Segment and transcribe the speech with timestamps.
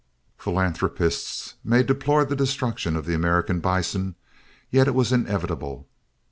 [0.35, 4.15] Philanthropists may deplore the destruction of the American bison,
[4.71, 5.87] yet it was inevitable.